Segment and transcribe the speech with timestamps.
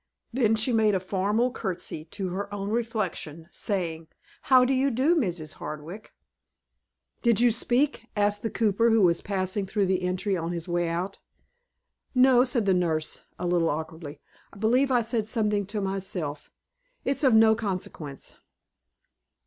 [0.33, 4.07] Then she made a formal courtesy to her own reflection, saying,
[4.41, 5.53] "How do you do, Mrs.
[5.53, 6.11] Hardwick?"
[7.21, 10.89] "Did you speak?" asked the cooper, who was passing through the entry on his way
[10.89, 11.19] out.
[12.15, 14.19] "No," said the nurse, a little awkwardly.
[14.51, 16.49] "I believe I said something to myself.
[17.05, 18.33] It's of no consequence."